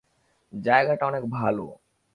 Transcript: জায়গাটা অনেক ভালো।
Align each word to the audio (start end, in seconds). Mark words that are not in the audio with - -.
জায়গাটা 0.53 1.03
অনেক 1.05 1.23
ভালো। 1.29 1.65